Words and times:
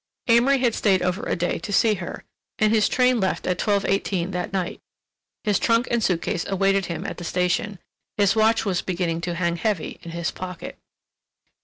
Amory 0.25 0.57
had 0.57 0.73
stayed 0.73 1.03
over 1.03 1.27
a 1.27 1.35
day 1.35 1.59
to 1.59 1.71
see 1.71 1.93
her, 1.93 2.23
and 2.57 2.73
his 2.73 2.89
train 2.89 3.19
left 3.19 3.45
at 3.45 3.59
twelve 3.59 3.85
eighteen 3.85 4.31
that 4.31 4.51
night. 4.51 4.81
His 5.43 5.59
trunk 5.59 5.87
and 5.91 6.03
suitcase 6.03 6.43
awaited 6.49 6.87
him 6.87 7.05
at 7.05 7.17
the 7.19 7.23
station; 7.23 7.77
his 8.17 8.35
watch 8.35 8.65
was 8.65 8.81
beginning 8.81 9.21
to 9.21 9.35
hang 9.35 9.57
heavy 9.57 9.99
in 10.01 10.09
his 10.09 10.31
pocket. 10.31 10.79